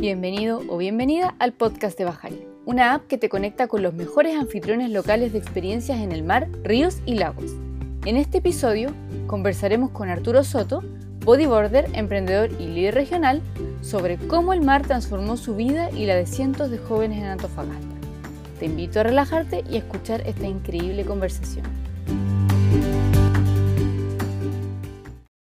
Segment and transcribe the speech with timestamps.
[0.00, 4.34] Bienvenido o bienvenida al podcast de Bajari, una app que te conecta con los mejores
[4.34, 7.52] anfitriones locales de experiencias en el mar, ríos y lagos.
[8.06, 8.94] En este episodio
[9.26, 10.82] conversaremos con Arturo Soto,
[11.22, 13.42] bodyboarder, emprendedor y líder regional,
[13.82, 17.96] sobre cómo el mar transformó su vida y la de cientos de jóvenes en Antofagasta.
[18.58, 21.66] Te invito a relajarte y a escuchar esta increíble conversación.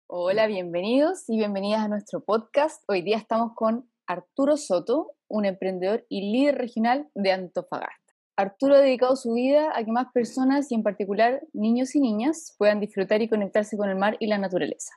[0.05, 2.83] Hola, bienvenidos y bienvenidas a nuestro podcast.
[2.87, 8.13] Hoy día estamos con Arturo Soto, un emprendedor y líder regional de Antofagasta.
[8.35, 12.55] Arturo ha dedicado su vida a que más personas y en particular niños y niñas
[12.59, 14.93] puedan disfrutar y conectarse con el mar y la naturaleza.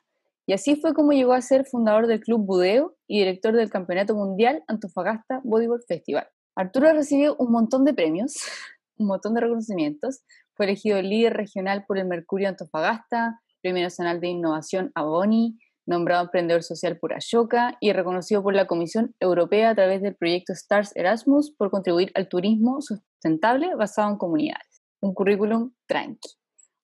[0.46, 4.14] Y así fue como llegó a ser fundador del Club Budeo y director del Campeonato
[4.14, 6.28] Mundial Antofagasta Bodyboard Festival.
[6.54, 8.36] Arturo ha recibido un montón de premios,
[8.98, 10.20] un montón de reconocimientos.
[10.52, 16.62] Fue elegido líder regional por el Mercurio Antofagasta, Premio Nacional de Innovación Aboni, nombrado emprendedor
[16.62, 21.52] social por Ashoka y reconocido por la Comisión Europea a través del proyecto STARS Erasmus
[21.56, 24.82] por contribuir al turismo sustentable basado en comunidades.
[25.00, 26.30] Un currículum tranqui.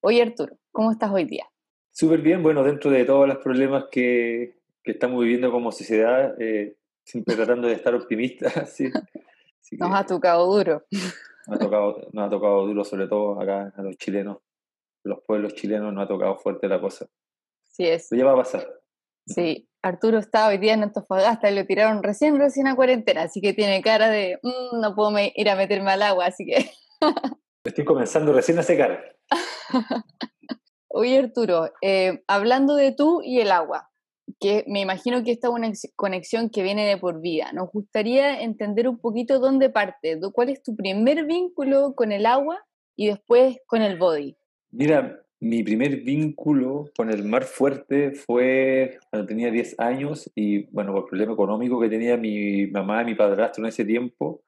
[0.01, 1.45] Oye Arturo, ¿cómo estás hoy día?
[1.91, 6.77] Súper bien, bueno, dentro de todos los problemas que, que estamos viviendo como sociedad, eh,
[7.05, 8.73] siempre tratando de estar optimistas.
[8.75, 8.91] ¿sí?
[9.79, 10.85] nos ha tocado duro.
[11.47, 14.39] Nos ha tocado, nos ha tocado duro, sobre todo acá a los chilenos,
[15.05, 17.07] los pueblos chilenos, nos ha tocado fuerte la cosa.
[17.65, 18.07] Sí es.
[18.09, 18.82] Pero ya va a pasar.
[19.27, 23.41] Sí, Arturo está hoy día en Antofagasta y lo tiraron recién, recién a cuarentena, así
[23.41, 26.71] que tiene cara de, mm, no puedo ir a meterme al agua, así que...
[27.65, 29.17] Estoy comenzando recién a secar.
[30.89, 33.91] Oye Arturo, eh, hablando de tú y el agua,
[34.41, 38.41] que me imagino que esta es una conexión que viene de por vida, nos gustaría
[38.41, 42.65] entender un poquito dónde parte, cuál es tu primer vínculo con el agua
[42.97, 44.37] y después con el body.
[44.71, 50.93] Mira, mi primer vínculo con el mar fuerte fue cuando tenía 10 años y, bueno,
[50.93, 54.45] por el problema económico que tenía mi mamá y mi padrastro en ese tiempo,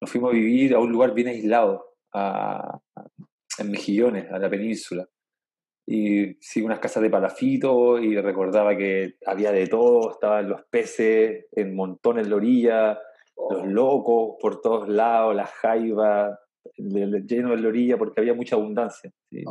[0.00, 2.80] nos fuimos a vivir a un lugar bien aislado, a,
[3.58, 5.06] en Mejillones, a la península.
[5.86, 11.44] Y sí, unas casas de palafito y recordaba que había de todo, estaban los peces
[11.52, 12.98] en montones en la orilla,
[13.50, 16.38] los locos por todos lados, las jaivas,
[16.74, 19.12] lleno de la orilla porque había mucha abundancia.
[19.30, 19.44] Sí,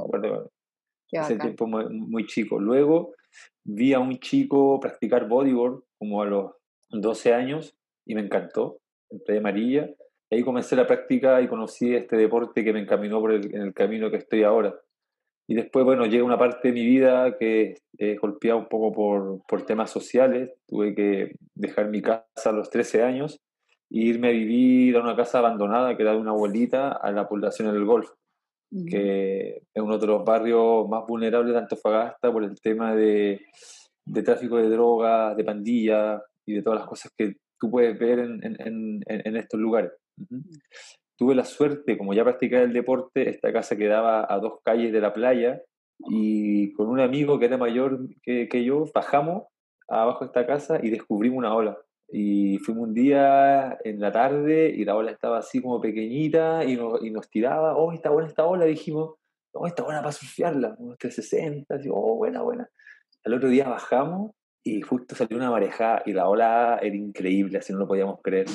[1.12, 2.60] ese tiempo muy, chico.
[2.60, 3.14] Luego
[3.64, 6.52] vi a un chico practicar bodyboard como a los
[6.90, 7.76] 12 años
[8.06, 8.80] y me encantó,
[9.10, 9.90] en Playa Amarilla.
[10.30, 13.74] Ahí comencé la práctica y conocí este deporte que me encaminó por el, en el
[13.74, 14.76] camino que estoy ahora.
[15.50, 19.42] Y después, bueno, llega una parte de mi vida que he golpeado un poco por,
[19.48, 20.52] por temas sociales.
[20.68, 23.40] Tuve que dejar mi casa a los 13 años
[23.90, 27.30] e irme a vivir a una casa abandonada que era de una abuelita a la
[27.30, 28.18] población del Golfo
[28.70, 33.42] que es uno de los barrios más vulnerables de Antofagasta por el tema de,
[34.06, 38.20] de tráfico de drogas, de pandillas y de todas las cosas que tú puedes ver
[38.20, 39.92] en, en, en, estos lugares.
[41.18, 45.02] Tuve la suerte, como ya practicaba el deporte, esta casa quedaba a dos calles de
[45.02, 45.62] la playa
[46.10, 49.44] y con un amigo que era mayor que, que yo, bajamos
[49.88, 51.78] abajo de esta casa y descubrimos una ola.
[52.10, 56.78] Y fuimos un día en la tarde y la ola estaba así como pequeñita y
[56.78, 59.16] nos, y nos tiraba, oh, está buena esta ola, dijimos,
[59.54, 62.70] oh, está buena para surfearla, unos 360, así, oh, buena, buena.
[63.26, 64.32] Al otro día bajamos
[64.64, 68.48] y justo salió una marejada y la ola era increíble, así no lo podíamos creer.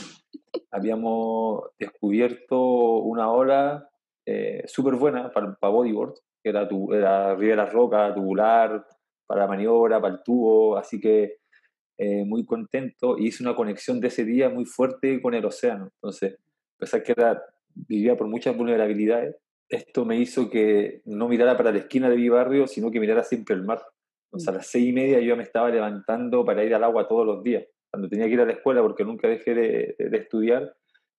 [0.71, 2.59] Habíamos descubierto
[3.01, 3.89] una ola
[4.27, 8.87] eh, súper buena para, para bodyboard, que era, tu, era la roca, tubular,
[9.27, 11.39] para maniobra, para el tubo, así que
[12.05, 15.89] eh, muy contento y hice una conexión de ese día muy fuerte con el océano.
[15.95, 17.41] Entonces, a pesar que era,
[17.75, 19.37] vivía por muchas vulnerabilidades,
[19.69, 23.23] esto me hizo que no mirara para la esquina de mi barrio, sino que mirara
[23.23, 23.83] siempre el mar.
[24.31, 27.07] O sea, a las seis y media yo me estaba levantando para ir al agua
[27.07, 27.65] todos los días.
[27.89, 30.75] Cuando tenía que ir a la escuela, porque nunca dejé de, de estudiar,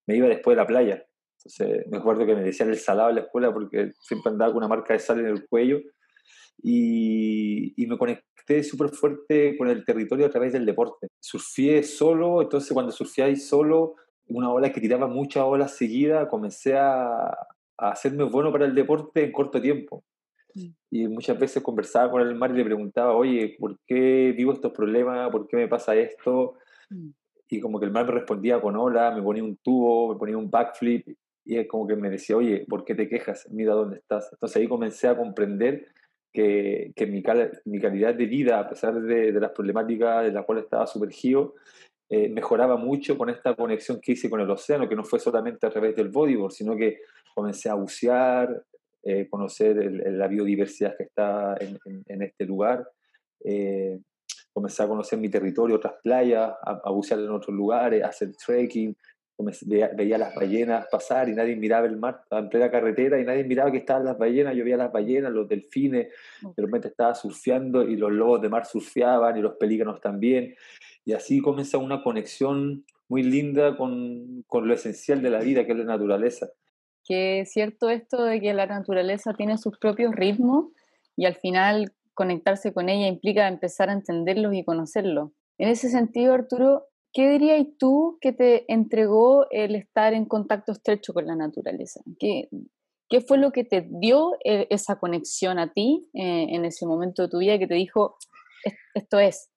[0.05, 1.05] me iba después de la playa.
[1.37, 4.57] Entonces, me acuerdo que me decían el salado en la escuela porque siempre andaba con
[4.57, 5.79] una marca de sal en el cuello
[6.61, 11.07] y, y me conecté súper fuerte con el territorio a través del deporte.
[11.19, 13.95] Surfié solo, entonces cuando surfeáis solo,
[14.27, 17.15] una ola que tiraba muchas olas seguidas, comencé a,
[17.77, 20.03] a hacerme bueno para el deporte en corto tiempo.
[20.55, 20.67] Mm.
[20.91, 24.71] Y muchas veces conversaba con el mar y le preguntaba, oye, ¿por qué vivo estos
[24.71, 25.29] problemas?
[25.31, 26.55] ¿Por qué me pasa esto?
[26.89, 27.09] Mm.
[27.49, 30.37] Y como que el mar me respondía con ola, me ponía un tubo, me ponía
[30.37, 31.07] un backflip,
[31.45, 33.47] y es como que me decía, oye, ¿por qué te quejas?
[33.51, 34.29] Mira dónde estás.
[34.31, 35.87] Entonces ahí comencé a comprender
[36.33, 37.23] que, que mi,
[37.65, 41.53] mi, calidad de vida, a pesar de, de las problemáticas de las cuales estaba sumergido,
[42.09, 45.65] eh, mejoraba mucho con esta conexión que hice con el océano, que no fue solamente
[45.65, 46.99] a través del bodyboard, sino que
[47.33, 48.63] comencé a bucear,
[49.01, 52.87] eh, conocer la biodiversidad que está en, en, este lugar,
[53.43, 53.99] eh,
[54.53, 58.95] comencé a conocer mi territorio, otras playas, a, bucear en otros lugares, a hacer trekking,
[59.65, 63.43] veía, las ballenas pasar y nadie miraba el mar, estaba en plena carretera y nadie
[63.43, 66.07] miraba que estaban las ballenas, yo veía las ballenas, los delfines,
[66.41, 70.55] de repente estaba surfeando y los lobos de mar surfeaban y los pelícanos también,
[71.05, 75.73] y así comienza una conexión muy linda con, con lo esencial de la vida, que
[75.73, 76.47] es la naturaleza.
[77.05, 80.67] Que es cierto esto de que la naturaleza tiene sus propios ritmos
[81.15, 85.31] y al final conectarse con ella implica empezar a entenderlos y conocerlos.
[85.57, 91.13] En ese sentido, Arturo, ¿qué dirías tú que te entregó el estar en contacto estrecho
[91.13, 92.01] con la naturaleza?
[92.19, 92.49] ¿Qué,
[93.27, 97.29] fue lo que te dio eh, esa conexión a ti eh, en ese momento de
[97.29, 98.17] tu vida que te dijo,
[98.95, 99.51] esto es?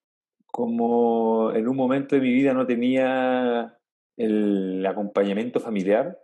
[0.47, 3.79] Como en un momento de mi vida no tenía
[4.19, 6.19] el acompañamiento familiar,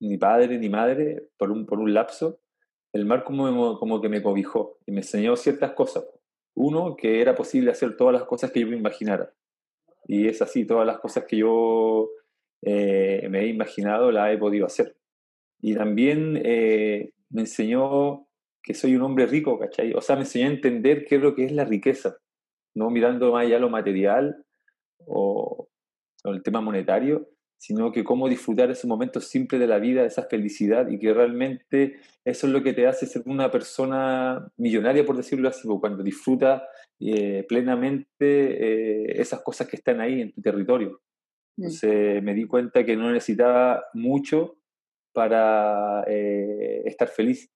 [0.00, 2.40] ni padre ni madre, por un, por un lapso,
[2.92, 6.04] el mar como, como que me cobijó y me enseñó ciertas cosas.
[6.54, 9.32] Uno, que era posible hacer todas las cosas que yo me imaginara.
[10.06, 12.10] Y es así, todas las cosas que yo
[12.62, 14.96] eh, me he imaginado las he podido hacer.
[15.60, 18.26] Y también eh, me enseñó
[18.62, 19.92] que soy un hombre rico, ¿cachai?
[19.94, 22.16] O sea, me enseñó a entender qué es lo que es la riqueza,
[22.74, 24.44] no mirando más allá lo material
[25.06, 25.68] o,
[26.24, 27.28] o el tema monetario,
[27.58, 31.96] sino que cómo disfrutar ese momento simple de la vida, esa felicidad y que realmente
[32.24, 36.68] eso es lo que te hace ser una persona millonaria, por decirlo así, cuando disfruta
[37.00, 41.00] eh, plenamente eh, esas cosas que están ahí en tu territorio.
[41.56, 41.62] Mm.
[41.62, 44.58] Entonces me di cuenta que no necesitaba mucho
[45.12, 47.50] para eh, estar feliz,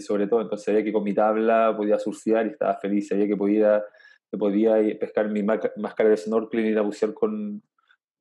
[0.00, 0.40] sobre todo.
[0.40, 3.84] Entonces sabía que con mi tabla podía surfear y estaba feliz, sabía que podía,
[4.30, 7.62] que podía pescar mi máscara de snorkeling y ir a bucear con,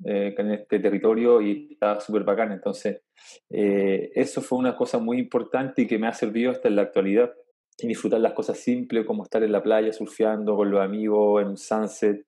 [0.06, 2.52] eh, en este territorio y está súper bacán.
[2.52, 3.02] Entonces,
[3.50, 6.84] eh, eso fue una cosa muy importante y que me ha servido hasta en la
[6.84, 7.34] actualidad.
[7.80, 11.50] Y disfrutar las cosas simples, como estar en la playa surfeando con los amigos en
[11.50, 12.26] un sunset.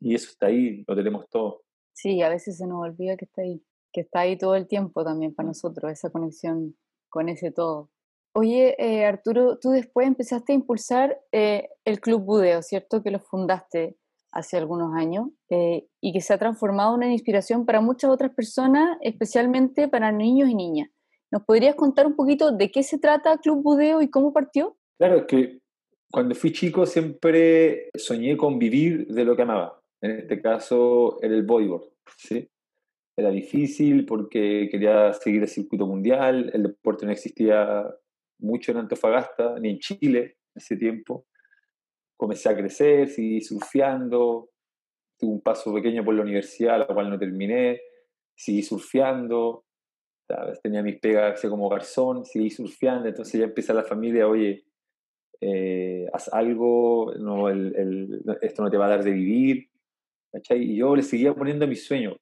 [0.00, 1.62] Y eso está ahí, lo tenemos todo.
[1.92, 3.62] Sí, a veces se nos olvida que está ahí,
[3.92, 6.76] que está ahí todo el tiempo también para nosotros, esa conexión
[7.08, 7.90] con ese todo.
[8.34, 13.02] Oye, eh, Arturo, tú después empezaste a impulsar el Club Budeo, ¿cierto?
[13.02, 13.96] Que lo fundaste
[14.36, 18.32] hace algunos años eh, y que se ha transformado en una inspiración para muchas otras
[18.34, 20.90] personas, especialmente para niños y niñas.
[21.30, 24.76] ¿Nos podrías contar un poquito de qué se trata Club Budeo y cómo partió?
[24.98, 25.58] Claro, es que
[26.10, 29.82] cuando fui chico siempre soñé con vivir de lo que amaba.
[30.02, 31.84] En este caso era el bodyboard.
[32.16, 32.48] ¿sí?
[33.16, 37.84] Era difícil porque quería seguir el circuito mundial, el deporte no existía
[38.38, 41.26] mucho en Antofagasta, ni en Chile en ese tiempo
[42.16, 44.50] comencé a crecer, seguí surfeando,
[45.18, 47.80] tuve un paso pequeño por la universidad, la cual no terminé,
[48.34, 49.64] seguí surfeando,
[50.62, 54.64] tenía mis pegas como garzón, seguí surfeando, entonces ya empecé la familia, oye,
[55.40, 59.68] eh, haz algo, no, esto no te va a dar de vivir,
[60.50, 62.16] Y yo le seguía poniendo mi sueño.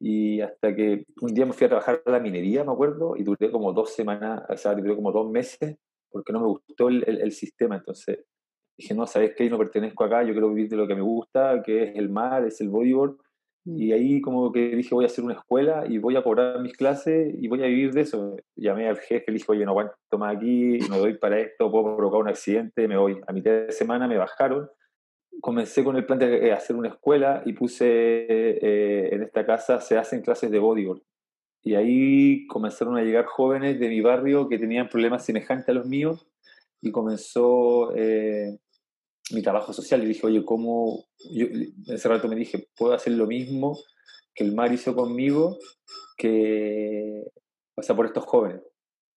[0.00, 3.22] Y hasta que un día me fui a trabajar a la minería, me acuerdo, y
[3.24, 5.76] duré como dos semanas, o sea, duré como dos meses,
[6.10, 7.76] porque no me gustó el, el sistema.
[7.76, 8.24] Entonces,
[8.80, 9.48] dije, no, ¿sabes qué?
[9.48, 12.44] No pertenezco acá, yo quiero vivir de lo que me gusta, que es el mar,
[12.44, 13.16] es el bodyboard.
[13.64, 13.76] Mm.
[13.78, 16.76] Y ahí como que dije, voy a hacer una escuela y voy a cobrar mis
[16.76, 18.36] clases y voy a vivir de eso.
[18.56, 21.96] Llamé al jefe, le dije, oye, no aguanto más aquí, no doy para esto, puedo
[21.96, 23.20] provocar un accidente, me voy.
[23.26, 24.68] A mitad de semana me bajaron.
[25.40, 29.80] Comencé con el plan de eh, hacer una escuela y puse, eh, en esta casa
[29.80, 31.02] se hacen clases de bodyboard.
[31.62, 35.86] Y ahí comenzaron a llegar jóvenes de mi barrio que tenían problemas semejantes a los
[35.86, 36.26] míos
[36.80, 38.58] y comenzó eh,
[39.32, 41.06] mi trabajo social y dije, oye, ¿cómo?
[41.32, 41.46] Yo,
[41.86, 43.78] ese rato me dije, ¿puedo hacer lo mismo
[44.34, 45.58] que el mar hizo conmigo,
[46.16, 47.24] que,
[47.74, 48.62] o por estos jóvenes?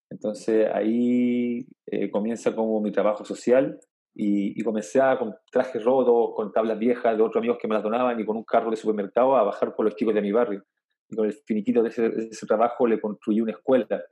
[0.09, 3.79] Entonces ahí eh, comienza como mi trabajo social
[4.15, 7.83] y, comencé a, con trajes rotos, con tablas viejas de otros amigos que me las
[7.83, 10.63] donaban y con un carro de supermercado a bajar por los chicos de mi barrio.
[11.09, 14.03] Y con el finiquito de ese, trabajo le construí una escuela,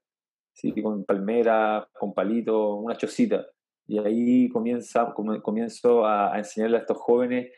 [0.54, 0.74] ¿sí?
[0.82, 3.46] con palmeras, con palitos, una chocita.
[3.92, 7.52] Y ahí comienza, comienzo a, enseñarle a estos jóvenes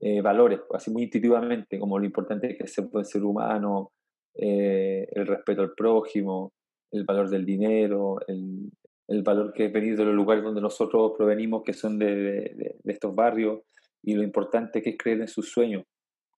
[0.00, 3.92] eh, valores, así muy intuitivamente, como lo importante que es ser, ser humano,
[4.34, 6.54] eh, el respeto al prójimo,
[6.90, 8.68] el valor del dinero, el,
[9.06, 12.92] el, valor que es venir de los lugares donde nosotros provenimos, que son de, de,
[12.92, 13.60] estos barrios,
[14.02, 15.84] y lo importante que es creer en sus sueños.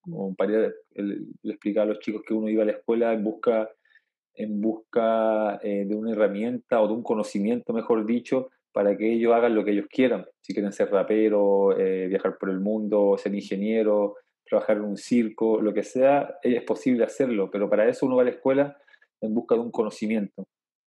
[0.03, 3.67] Como para le explicaba a los chicos que uno iba a la escuela en busca,
[4.35, 9.33] en busca eh, de una herramienta o de un conocimiento, mejor dicho, para que ellos
[9.35, 10.27] hagan lo que ellos quieran.
[10.41, 15.61] Si quieren ser raperos, eh, viajar por el mundo, ser ingeniero, trabajar en un circo,
[15.61, 18.77] lo que sea, es posible hacerlo, pero para eso uno va a la escuela
[19.21, 20.47] en busca de un conocimiento.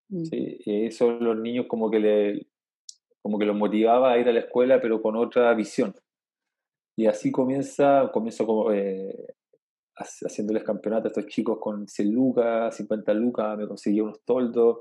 [0.09, 0.23] Mm.
[0.31, 2.47] Y eso los niños como que, le,
[3.23, 5.95] como que los motivaba a ir a la escuela, pero con otra visión.
[6.97, 9.35] Y así comienza, comienzo como, eh,
[9.97, 14.79] haciéndoles campeonato a estos chicos con 100 lucas, 50 lucas, me conseguía unos toldos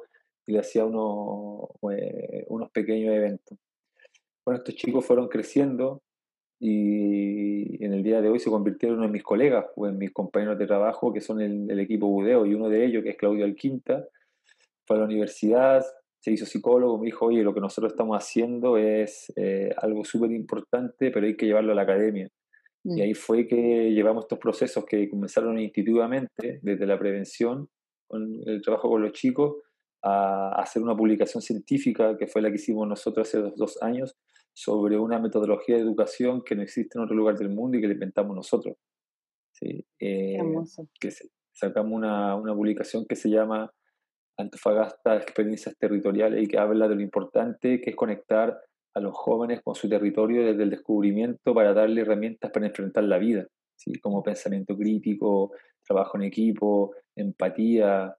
[0.49, 3.55] y le hacía unos, eh, unos pequeños eventos.
[4.43, 6.01] Bueno, estos chicos fueron creciendo
[6.59, 10.57] y en el día de hoy se convirtieron en mis colegas o en mis compañeros
[10.57, 14.07] de trabajo que son el, equipo Budeo y uno de ellos, que es Claudio Alquinta,
[14.87, 15.85] fue a la universidad,
[16.19, 20.31] se hizo psicólogo, me dijo, oye, lo que nosotros estamos haciendo es eh, algo súper
[20.31, 22.27] importante, pero hay que llevarlo a la academia.
[22.83, 23.01] Y mm.
[23.03, 27.69] ahí fue que llevamos estos procesos que comenzaron intuitivamente, desde la prevención,
[28.07, 29.57] con el trabajo con los chicos,
[30.01, 34.15] a hacer una publicación científica, que fue la que hicimos nosotros hace dos, años,
[34.53, 37.87] sobre una metodología de educación que no existe en otro lugar del mundo y que
[37.87, 38.77] la inventamos nosotros.
[39.51, 39.85] ¿sí?
[39.99, 40.37] Eh,
[40.99, 41.09] que
[41.51, 43.71] sacamos una, una publicación que se llama
[44.37, 48.57] Antofagasta Experiencias Territoriales y que habla de lo importante que es conectar
[48.93, 53.17] a los jóvenes con su territorio desde el descubrimiento para darle herramientas para enfrentar la
[53.17, 53.93] vida, ¿sí?
[53.99, 55.51] como pensamiento crítico,
[55.85, 58.15] trabajo en equipo, empatía,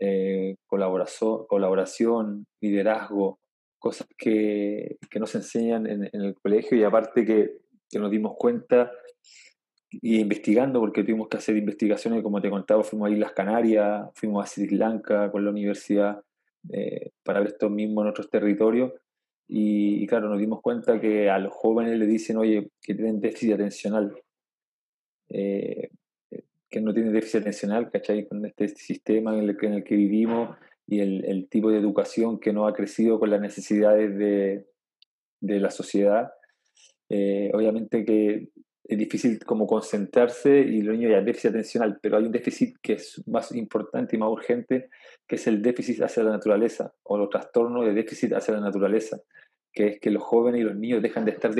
[0.00, 3.38] eh, colaboración, liderazgo,
[3.78, 8.90] cosas que, que nos enseñan en, el colegio y aparte que, que, nos dimos cuenta
[9.90, 14.44] y investigando, porque tuvimos que hacer investigaciones, como te contaba, fuimos a Islas Canarias, fuimos
[14.44, 16.20] a Sri Lanka con la universidad
[16.72, 18.92] eh, para ver esto mismo en otros territorios.
[19.50, 23.54] Y, claro, nos dimos cuenta que a los jóvenes le dicen, oye, que tienen déficit
[23.54, 24.14] atencional,
[25.30, 25.88] eh,
[26.70, 28.26] que no tienen déficit atencional, ¿cachai?
[28.26, 30.56] Con este, sistema en el, en el que vivimos
[30.86, 34.66] y el, tipo de educación que no ha crecido con las necesidades de,
[35.40, 36.30] de la sociedad.
[37.10, 38.48] Eh, obviamente que
[38.88, 42.94] es difícil como concentrarse y los niños ya déficit atencional, pero hay un déficit que
[42.94, 44.88] es más importante y más urgente,
[45.26, 49.20] que es el déficit hacia la naturaleza o los trastornos de déficit hacia la naturaleza,
[49.72, 51.52] que es que los jóvenes y los niños dejan de estar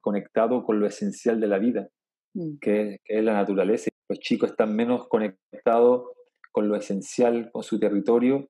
[0.00, 1.88] conectados con lo esencial de la vida,
[2.36, 2.58] mm.
[2.60, 3.90] que, es, la naturaleza.
[4.08, 6.10] Los chicos están menos conectados
[6.52, 8.48] con lo esencial, con su territorio,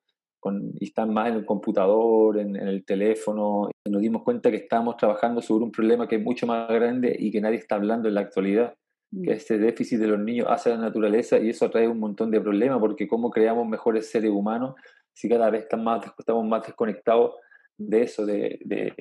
[0.79, 3.69] y están más en el computador, en, el teléfono.
[3.85, 7.17] Y nos dimos cuenta que estábamos trabajando sobre un problema que es mucho más grande
[7.19, 8.75] y que nadie está hablando en la actualidad,
[9.25, 12.31] que es este déficit de los niños hacia la naturaleza y eso trae un montón
[12.31, 14.75] de problemas porque cómo creamos mejores seres humanos
[15.17, 17.35] si cada vez estamos más, estamos más desconectados
[17.79, 18.93] de eso, de, de,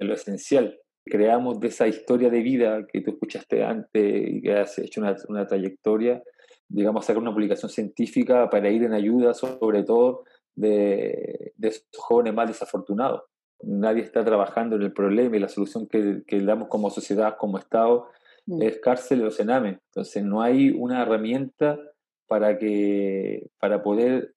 [0.00, 0.78] lo esencial.
[1.04, 5.16] Creamos de esa historia de vida que tú escuchaste antes y que has hecho una,
[5.28, 6.22] una trayectoria,
[6.68, 12.34] digamos, sacar una publicación científica para ir en ayuda, sobre todo, de, de esos jóvenes
[12.34, 13.22] más desafortunados.
[13.62, 17.58] Nadie está trabajando en el problema y la solución que, que damos como sociedad, como
[17.58, 18.08] Estado,
[18.46, 18.62] mm.
[18.62, 19.80] es cárcel o cename.
[19.86, 21.78] Entonces no hay una herramienta
[22.26, 24.34] para, que, para poder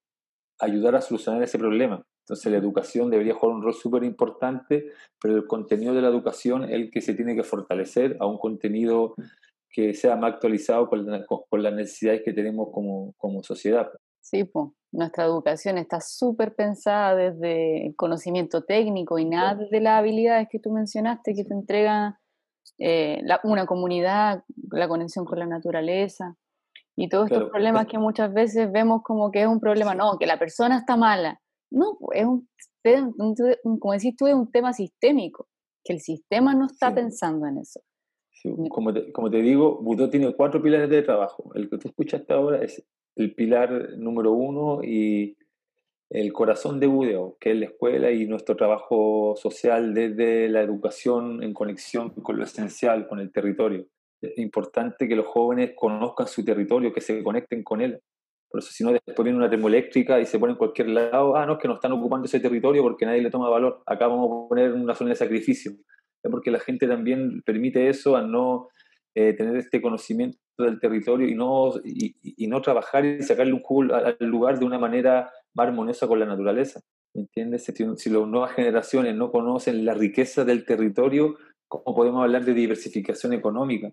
[0.59, 2.03] ayudar a solucionar ese problema.
[2.23, 6.63] Entonces la educación debería jugar un rol súper importante, pero el contenido de la educación
[6.63, 9.13] es el que se tiene que fortalecer a un contenido
[9.69, 11.05] que sea más actualizado con,
[11.49, 13.89] con, las necesidades que tenemos como, como sociedad.
[14.21, 19.99] Sí, pues nuestra educación está súper pensada desde el conocimiento técnico y nada desde las
[19.99, 22.21] habilidades que tú mencionaste que te entrega
[22.77, 26.37] eh, una comunidad, la conexión con la naturaleza
[26.95, 30.27] y todos estos problemas que muchas veces vemos como que es un problema, no, que
[30.27, 31.41] la persona está mala.
[31.73, 32.47] No, es un,
[33.79, 35.47] como decís tú, es un tema sistémico,
[35.83, 37.81] que el sistema no está pensando en eso.
[38.69, 41.51] como, te, como te digo, Budó tiene cuatro pilares de trabajo.
[41.55, 45.35] El que tú escuchaste ahora es el pilar número uno y
[46.11, 51.41] el corazón de Budeo, que es la escuela y nuestro trabajo social desde la educación
[51.41, 53.87] en conexión con lo esencial, con el territorio.
[54.21, 57.99] Es importante que los jóvenes conozcan su territorio, que se conecten con él.
[58.53, 61.43] Por eso, si no, después viene una termoeléctrica y se pone en cualquier lado, ah,
[61.43, 63.81] no, es que no están ocupando ese territorio porque nadie le toma valor.
[63.87, 65.71] Acá vamos a poner una zona de sacrificio.
[66.21, 68.69] Es porque la gente también permite eso a no
[69.15, 73.91] eh, tener este conocimiento del territorio y no, y, no trabajar y sacarle un jugo
[73.91, 76.79] al lugar de una manera más armoniosa con la naturaleza.
[77.15, 77.63] ¿Me entiendes?
[77.63, 82.53] Si, si las nuevas generaciones no conocen la riqueza del territorio, ¿cómo podemos hablar de
[82.53, 83.91] diversificación económica?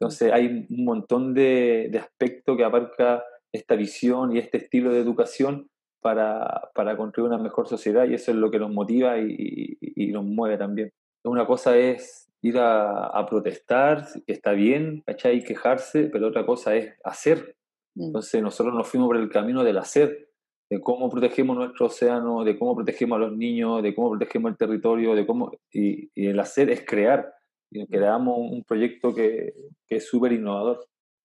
[0.00, 5.00] Entonces hay un montón de, de aspectos que abarca esta visión y este estilo de
[5.00, 5.68] educación
[6.00, 10.08] para, para, construir una mejor sociedad y eso es lo que nos motiva y, y
[10.08, 10.92] nos mueve también.
[11.24, 15.44] Una cosa es ir a, protestar, que está bien, ¿cachai?
[15.44, 17.56] Quejarse, pero otra cosa es hacer.
[17.94, 18.06] Mm.
[18.06, 20.28] Entonces nosotros nos fuimos por el camino del hacer,
[20.68, 24.58] de cómo protegemos nuestro océano, de cómo protegemos a los niños, de cómo protegemos el
[24.58, 27.32] territorio, de cómo y, el hacer es crear.
[27.70, 29.54] Y creamos un proyecto que,
[29.86, 30.84] que es súper innovador.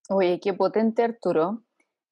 [0.09, 1.63] Oye, qué potente Arturo.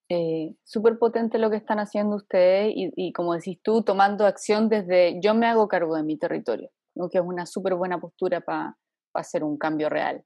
[0.07, 5.19] Eh, súper potente lo que están haciendo ustedes y, como decís tú, tomando acción desde
[5.19, 7.09] yo me hago cargo de mi territorio, ¿no?
[7.09, 8.77] que es una súper buena postura para
[9.15, 10.23] hacer un cambio real.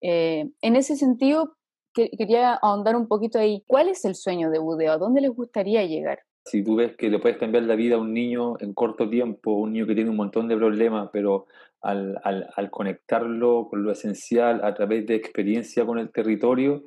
[0.00, 1.56] Eh, en ese sentido,
[1.94, 3.62] quería ahondar un poquito ahí.
[3.68, 4.92] ¿Cuál es el sueño de Budeo?
[4.92, 6.20] ¿A dónde les gustaría llegar?
[6.44, 9.52] Si tú ves que le puedes cambiar la vida a un niño en corto tiempo,
[9.52, 11.46] un niño que tiene un montón de problemas, pero
[11.80, 16.82] al conectarlo con lo esencial a través de experiencia con el territorio,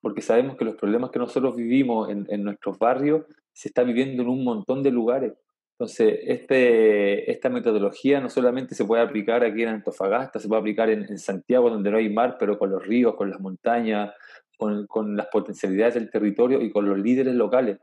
[0.00, 4.22] porque sabemos que los problemas que nosotros vivimos en, en nuestros barrios se está viviendo
[4.22, 5.32] en un montón de lugares.
[5.78, 10.90] Entonces, este, esta metodología no solamente se puede aplicar aquí en Antofagasta, se puede aplicar
[10.90, 14.12] en, en Santiago, donde no hay mar, pero con los ríos, con las montañas,
[14.56, 17.78] con, con, las potencialidades del territorio y con los líderes locales.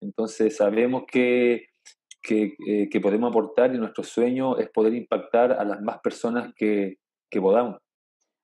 [0.00, 1.66] Entonces, sabemos que,
[2.22, 6.54] que, eh, que podemos aportar y nuestro sueño es poder impactar a las más personas
[6.54, 6.96] que,
[7.30, 7.76] que podamos.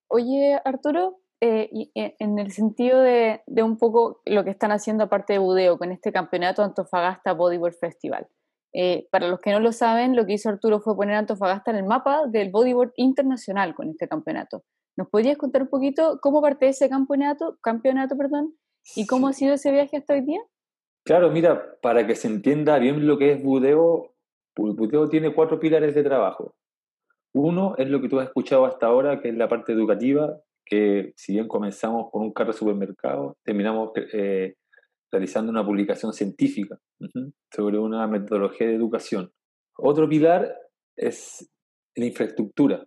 [0.09, 5.02] Oye, Arturo, eh, eh, en el sentido de, de, un poco lo que están haciendo
[5.02, 8.28] aparte de Budeo con este campeonato Antofagasta Bodyboard Festival.
[8.72, 11.78] Eh, para los que no lo saben, lo que hizo Arturo fue poner Antofagasta en
[11.78, 14.62] el mapa del bodyboard internacional con este campeonato.
[14.96, 18.54] ¿Nos podrías contar un poquito cómo parte ese campeonato, campeonato perdón,
[18.94, 20.40] y cómo ha sido ese viaje hasta hoy día?
[21.04, 24.14] Claro, mira, para que se entienda bien lo que es Budeo,
[24.54, 26.54] Budeo tiene cuatro pilares de trabajo.
[27.34, 31.12] Uno es lo que tú has escuchado hasta ahora, que es la parte educativa, que
[31.16, 34.54] si bien comenzamos con un carro de supermercado, terminamos eh,
[35.11, 39.31] realizando una publicación científica uh -huh, sobre una metodología de educación.
[39.76, 40.54] Otro pilar
[40.97, 41.49] es
[41.95, 42.85] la infraestructura.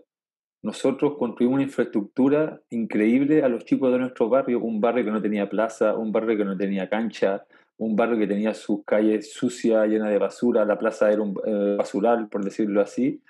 [0.64, 5.22] Nosotros construimos una infraestructura increíble a los chicos de nuestro barrio, un barrio que no
[5.22, 7.46] tenía plaza, un barrio que no tenía cancha,
[7.78, 11.76] un barrio que tenía sus calles sucias, llenas de basura, la plaza era un eh,
[11.78, 13.22] basural, por decirlo así,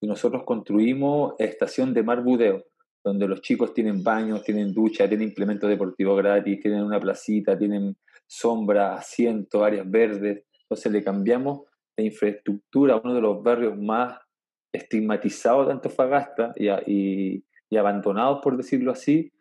[0.00, 2.64] y nosotros construimos estación de mar budeo,
[3.06, 7.96] donde los chicos tienen baños, tienen ducha, tienen implementos deportivos gratis, tienen una placita, tienen
[8.26, 10.42] sombra, asientos, áreas verdes.
[10.62, 11.60] Entonces le cambiamos
[11.96, 14.18] la infraestructura a uno de los barrios más
[14.72, 19.32] estigmatizados de Antofagasta y, y, y abandonados, por decirlo así,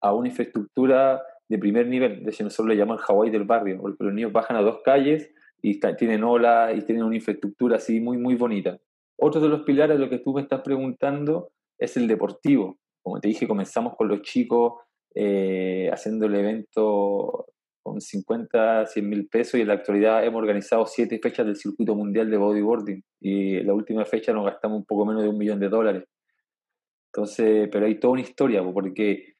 [0.00, 2.24] a una infraestructura de primer nivel.
[2.24, 4.78] De hecho, nosotros le llamamos el Hawái del barrio, porque los niños bajan a dos
[4.82, 5.30] calles
[5.60, 8.78] y tienen olas y tienen una infraestructura así muy, muy bonita.
[9.18, 12.78] Otro de los pilares de lo que tú me estás preguntando es el deportivo.
[13.02, 14.74] Como te dije, comenzamos con los chicos
[15.14, 17.46] eh, haciendo el evento
[17.82, 21.94] con 50, 100 mil pesos y en la actualidad hemos organizado siete fechas del circuito
[21.94, 25.60] mundial de bodyboarding y la última fecha nos gastamos un poco menos de un millón
[25.60, 26.04] de dólares.
[27.12, 29.34] Entonces, pero hay toda una historia, porque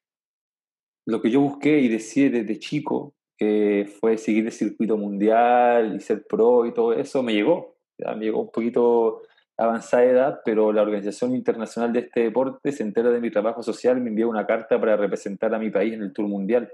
[1.06, 6.00] lo que yo busqué y decía desde chico, que fue seguir el circuito mundial y
[6.00, 7.76] ser pro y todo eso, me llegó.
[7.96, 9.22] Ya me llegó un poquito
[9.60, 14.00] avanzada edad, pero la Organización Internacional de este Deporte se entera de mi trabajo social,
[14.00, 16.72] me envió una carta para representar a mi país en el Tour Mundial.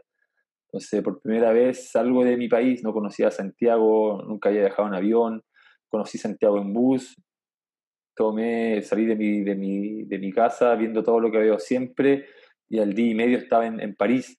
[0.69, 4.95] Entonces, por primera vez salgo de mi país, no conocía Santiago, nunca había viajado en
[4.95, 5.43] avión,
[5.89, 7.17] conocí Santiago en bus,
[8.15, 12.27] tomé, salí de mi, de mi, de mi casa viendo todo lo que veo siempre
[12.69, 14.39] y al día y medio estaba en, en París.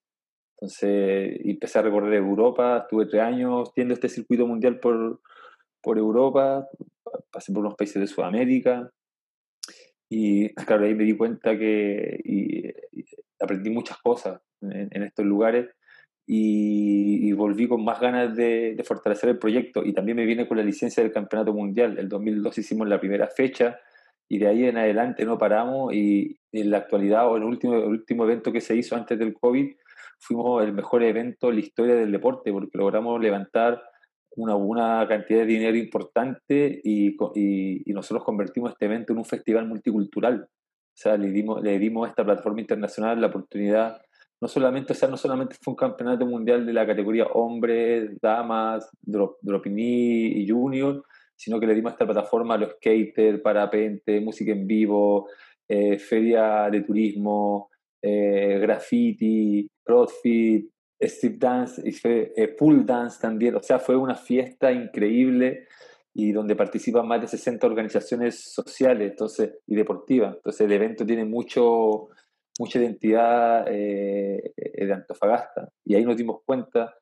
[0.56, 5.20] Entonces empecé a recorrer Europa, estuve tres años viendo este circuito mundial por,
[5.82, 6.66] por Europa,
[7.32, 8.90] pasé por unos países de Sudamérica
[10.10, 13.06] y claro, ahí me di cuenta que y, y
[13.40, 15.70] aprendí muchas cosas en, en estos lugares
[16.26, 20.48] y, y, volví con más ganas de, de, fortalecer el proyecto y también me vine
[20.48, 21.98] con la licencia del Campeonato Mundial.
[21.98, 23.80] El 2002 hicimos la primera fecha
[24.28, 27.76] y de ahí en adelante no paramos y en la actualidad o en el último,
[27.76, 29.74] el último evento que se hizo antes del COVID
[30.20, 33.82] fuimos el mejor evento en la historia del deporte porque logramos levantar
[34.38, 39.26] una, una cantidad de dinero importante y, y, y, nosotros convertimos este evento en un
[39.26, 40.48] festival multicultural.
[40.48, 44.02] O sea, le dimos, le dimos a esta plataforma internacional la oportunidad
[44.40, 48.90] no solamente, o sea, no solamente fue un campeonato mundial de la categoría hombres, damas,
[49.02, 51.04] drop, drop y junior,
[51.36, 55.28] sino que le dimos a esta plataforma a los skaters, parapente, música en vivo,
[55.68, 57.70] eh, feria de turismo,
[58.02, 64.72] eh, graffiti, crossfit, strip dance, fue, eh, pool dance también, o sea, fue una fiesta
[64.72, 65.68] increíble
[66.14, 70.36] y donde participan más de 60 organizaciones sociales entonces, y deportivas.
[70.36, 72.10] Entonces el evento tiene mucho,
[72.58, 75.70] mucha identidad eh, de Antofagasta.
[75.86, 76.96] Y ahí nos dimos cuenta,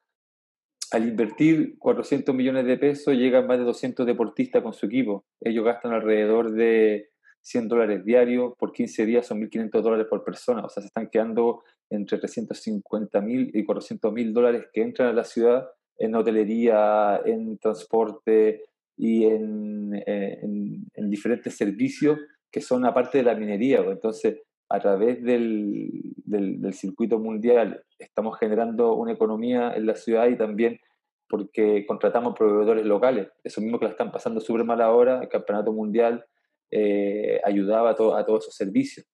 [0.91, 5.23] al invertir 400 millones de pesos, llegan más de 200 deportistas con su equipo.
[5.39, 10.65] Ellos gastan alrededor de 100 dólares diarios, por 15 días son 1.500 dólares por persona.
[10.65, 15.13] O sea, se están quedando entre 350 mil y 400 mil dólares que entran a
[15.13, 15.67] la ciudad
[15.97, 18.63] en hotelería, en transporte
[18.97, 22.19] y en, en, en diferentes servicios
[22.51, 23.79] que son aparte de la minería.
[23.79, 25.89] Entonces, a través del,
[26.25, 30.79] del, del, circuito mundial estamos generando una economía en la ciudad y también
[31.27, 33.27] porque contratamos proveedores locales.
[33.43, 36.25] Eso mismo que la están pasando súper mal ahora, el campeonato mundial
[36.71, 39.05] eh, ayudaba a, to a, todos esos servicios.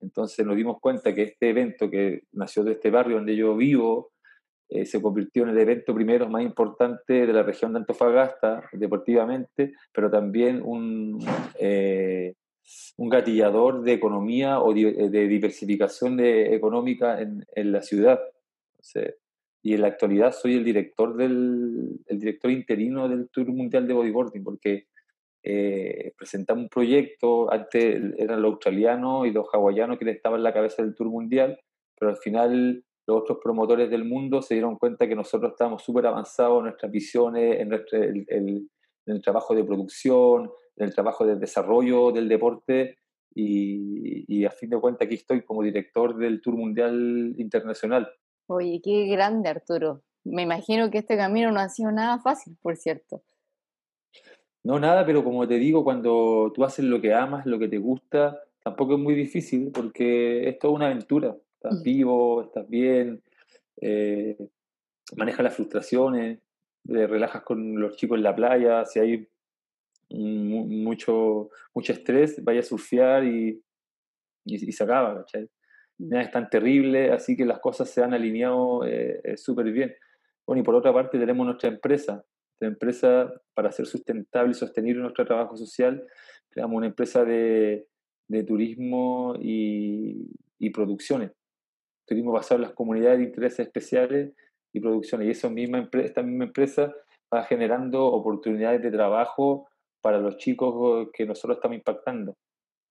[0.00, 4.12] Entonces nos dimos cuenta que este evento que nació de este barrio donde yo vivo,
[4.70, 9.72] eh, se convirtió en el evento primero más importante de la región de Antofagasta, deportivamente,
[9.92, 11.18] pero también un,
[11.58, 12.34] eh,
[12.98, 18.20] un gatillador de economía o de diversificación de, económica en, en, la ciudad.
[19.62, 23.94] y en la actualidad soy el director, del, el director interino del Tour Mundial de
[23.94, 24.87] Bodyboarding, porque
[25.50, 30.52] eh, presentamos un proyecto, antes eran los australianos y los hawaianos que estaban en la
[30.52, 31.58] cabeza del Tour Mundial,
[31.98, 36.06] pero al final los otros promotores del mundo se dieron cuenta que nosotros estábamos súper
[36.06, 38.26] avanzados en nuestras visiones, en, nuestro, el,
[39.06, 42.98] el, trabajo de producción, en el trabajo de desarrollo del deporte
[43.34, 48.06] y, y, a fin de cuentas aquí estoy como director del Tour Mundial Internacional.
[48.48, 50.02] Oye, qué grande Arturo.
[50.24, 53.22] Me imagino que este camino no ha sido nada fácil, por cierto.
[54.64, 57.78] No, nada, pero como te digo, cuando tú haces lo que amas, lo que te
[57.78, 63.22] gusta, tampoco es muy difícil porque es toda una aventura estás vivo, estás bien,
[63.80, 64.36] eh,
[65.16, 66.38] manejas las frustraciones,
[66.86, 69.28] te relajas con los chicos en la playa, si hay
[70.10, 73.62] mucho, mucho estrés, vaya a surfear y,
[74.44, 75.48] y, se acaba, ¿cachai?
[75.98, 76.08] Mm.
[76.08, 79.94] Nada es tan terrible, así que las cosas se han alineado eh, súper bien.
[80.46, 82.24] Bueno, y por otra parte tenemos nuestra empresa,
[82.60, 86.04] nuestra empresa para ser sustentable y sostenible nuestro trabajo social,
[86.50, 87.86] creamos una empresa de,
[88.28, 91.32] de turismo y, y producciones
[92.08, 94.32] turismo basado en las comunidades de intereses especiales
[94.72, 95.28] y producciones.
[95.28, 96.92] Y esa misma esta misma empresa
[97.32, 99.68] va generando oportunidades de trabajo
[100.00, 102.36] para los chicos que nosotros estamos impactando.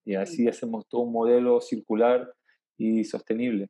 [0.06, 2.32] Y así hacemos todo un modelo circular
[2.78, 3.68] y sostenible.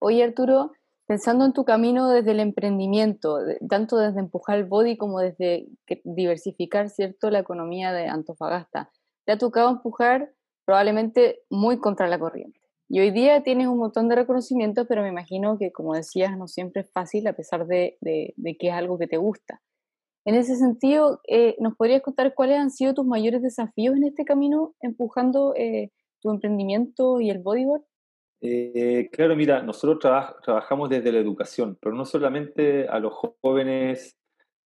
[0.00, 0.72] Oye, Arturo,
[1.08, 5.66] pensando en tu camino desde el emprendimiento, tanto desde empujar el body como desde
[6.04, 8.92] diversificar cierto la economía de Antofagasta,
[9.24, 10.30] te ha tocado empujar
[10.66, 12.60] probablemente muy contra la corriente.
[12.90, 16.46] Y hoy día tienes un montón de reconocimientos, pero me imagino que, como decías, no
[16.46, 19.62] siempre es fácil a pesar de, que es algo que te gusta.
[20.26, 24.26] En ese sentido, eh, ¿nos podrías contar cuáles han sido tus mayores desafíos en este
[24.26, 25.90] camino empujando eh,
[26.20, 27.82] tu emprendimiento y el bodyboard?
[28.40, 29.98] Eh, claro, mira, nosotros
[30.42, 34.16] trabajamos desde la educación, pero no solamente a los jóvenes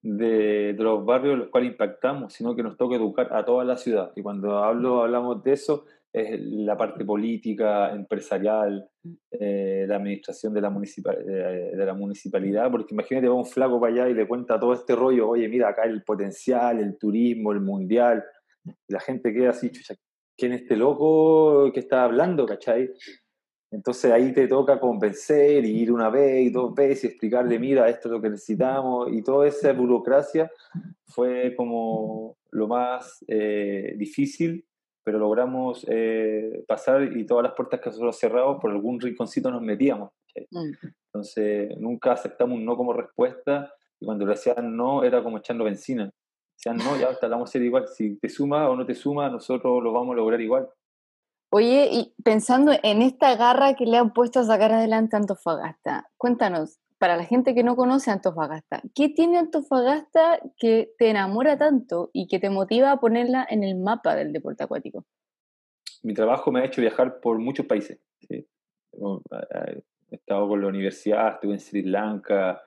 [0.03, 3.77] de, de, los barrios los cuales impactamos, sino que nos toca educar a toda la
[3.77, 4.13] ciudad.
[4.17, 9.15] Y cuando hablo, hablamos de eso, es la parte política, empresarial, mm.
[9.31, 13.93] eh, la administración de la, municipal, de, la municipalidad, porque imagínate, va un flaco para
[13.93, 17.61] allá y le cuenta todo este rollo, oye, mira, acá el potencial, el turismo, el
[17.61, 18.23] mundial,
[18.89, 19.95] la gente queda así, chucha,
[20.37, 22.91] ¿quién es este loco que está hablando, cachai?
[23.73, 27.89] Entonces ahí te toca convencer y ir una vez y dos veces y explicarle, mira,
[27.89, 30.51] esto es lo que necesitamos, y toda esa burocracia
[31.07, 34.65] fue como lo más eh, difícil
[35.05, 39.63] pero logramos eh, pasar y todas las puertas que nosotros cerramos, por algún rinconcito nos
[39.63, 40.11] metíamos.
[40.51, 40.73] Mm.
[41.07, 45.65] Entonces, nunca aceptamos un no como respuesta y cuando le decían no, era como echando
[45.65, 46.11] benzina.
[46.57, 47.89] Decían no, ya está, vamos a ser igual.
[47.89, 50.69] Si te suma o no te suma, nosotros lo vamos a lograr igual.
[51.55, 56.81] Oye, y pensando en esta garra que le han puesto a sacar adelante Antofagasta, cuéntanos,
[56.97, 62.27] para la gente que no conoce Antofagasta, ¿qué tiene Antofagasta que te enamora tanto y
[62.27, 65.05] que te motiva a ponerla en el mapa del deporte acuático?
[66.03, 67.99] Mi trabajo me ha hecho viajar por muchos países.
[68.31, 68.47] He
[70.11, 72.63] estado con la universidad, estuve en Sri Lanka,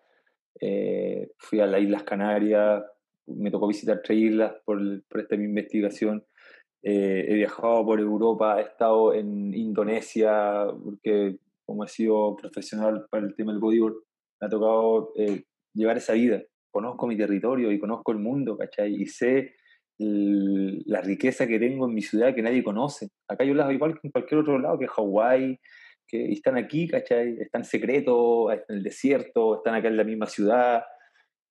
[0.61, 2.83] eh, fui a las Islas Canarias,
[3.25, 6.23] me tocó visitar tres islas por, por esta mi investigación.
[6.87, 13.25] Eh, he viajado por Europa, he estado en Indonesia, porque como he sido profesional para
[13.25, 13.95] el tema del bodyboard,
[14.39, 16.43] me ha tocado eh, llevar esa vida.
[16.69, 19.01] Conozco mi territorio y conozco el mundo, ¿cachai?
[19.01, 19.55] Y sé
[19.97, 23.07] la riqueza que tengo en mi ciudad que nadie conoce.
[23.27, 25.59] Acá yo las igual que en cualquier otro lado, que Hawái,
[26.07, 27.37] que están aquí, ¿cachai?
[27.39, 30.83] Están secretos, en el desierto, están acá en la misma ciudad.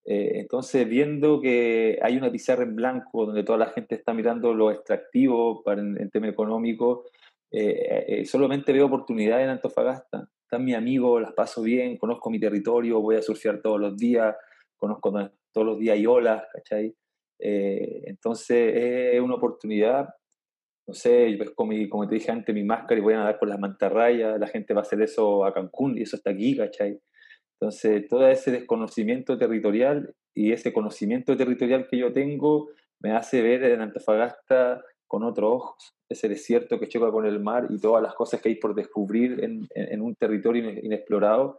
[0.07, 4.53] Eh, entonces, viendo que hay una pizarra en blanco donde toda la gente está mirando
[4.53, 7.05] lo extractivo para, en, tema económico,
[7.51, 13.01] eh, solamente veo oportunidades en Antofagasta están mis amigos, las paso bien, conozco mi territorio,
[13.01, 14.37] voy a surfear todos los días,
[14.77, 15.13] conozco
[15.53, 16.95] todos los días y olas, ¿cachai?
[17.39, 18.75] Eh, entonces
[19.15, 20.09] es una oportunidad,
[20.87, 23.49] no sé, pues como, como te dije antes, mi máscara y voy a nadar por
[23.49, 27.01] las mantarrayas, la gente va a hacer eso a Cancún y eso está aquí, ¿cachai?
[27.65, 32.69] Entonces todo ese desconocimiento territorial y ese conocimiento territorial que yo tengo
[33.01, 37.69] me hace ver en Antofagasta con otros ojos, ese desierto que choca con el mar
[37.71, 41.59] y todas las cosas que hay por descubrir en, en, un territorio inexplorado,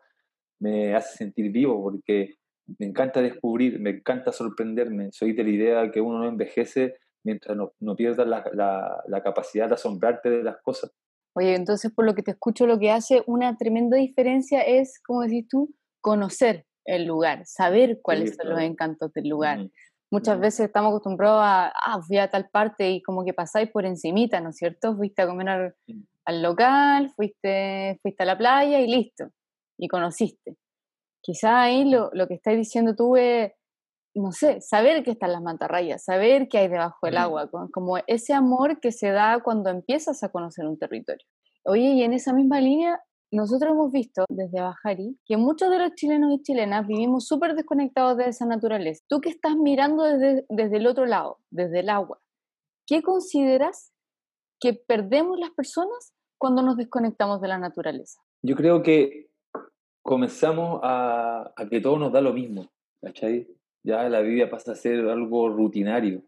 [0.60, 2.36] me hace sentir vivo porque
[2.78, 5.12] me encanta descubrir, me encanta sorprenderme.
[5.12, 9.24] Soy de la idea que uno no envejece mientras no, no pierda la, la, la,
[9.24, 10.92] capacidad de asombrarte de las cosas.
[11.34, 15.24] Oye, entonces por lo que te escucho, lo que hace una tremenda diferencia es, como
[15.24, 15.74] decís tú,
[16.06, 19.68] conocer el lugar, saber cuáles son los encantos del lugar.
[20.12, 23.88] Muchas veces estamos acostumbrados a, ah, fui a tal parte y como que pasáis por
[23.88, 24.96] encimita, ¿no es cierto?
[24.96, 25.74] Fuiste a comer
[26.26, 29.32] al, local, fuiste, fuiste a la playa y listo,
[29.80, 30.58] y conociste.
[31.22, 33.52] Quizá ahí lo, lo que estás diciendo tú es,
[34.14, 38.36] no sé, saber que están las mantarrayas, saber qué hay debajo del agua, como ese
[38.36, 41.26] amor que se da cuando empiezas a conocer un territorio.
[41.64, 43.02] Oye, y en esa misma línea,
[43.36, 48.18] nosotros hemos visto desde Bajari que muchos de los chilenos y chilenas vivimos súper desconectados
[48.18, 49.04] de esa naturaleza.
[49.08, 52.20] Tú que estás mirando desde, desde el otro lado, desde el agua,
[52.88, 53.94] ¿qué consideras
[54.60, 58.22] que perdemos las personas cuando nos desconectamos de la naturaleza?
[58.42, 59.30] Yo creo que
[60.02, 62.72] comenzamos a, a que todo nos da lo mismo,
[63.02, 63.48] ¿cachai?
[63.84, 66.24] Ya la vida pasa a ser algo rutinario.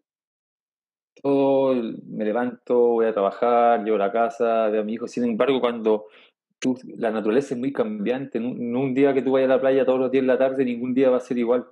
[1.21, 5.07] Todo, me levanto, voy a trabajar, llevo la casa, veo a mi hijo.
[5.07, 6.05] Sin embargo, cuando
[6.97, 9.99] la naturaleza es muy cambiante, en un, día que tú vayas a la playa todos
[9.99, 11.67] los días en la tarde, ningún día va a ser igual.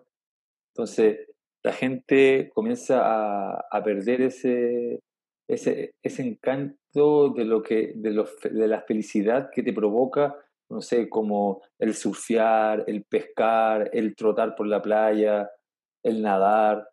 [0.73, 1.27] Entonces,
[1.63, 5.01] la gente comienza a, a perder ese,
[5.47, 10.35] ese, ese encanto de, lo que, de, los, de la felicidad que te provoca,
[10.69, 15.49] no sé, como el surfear, el pescar, el trotar por la playa,
[16.03, 16.87] el nadar,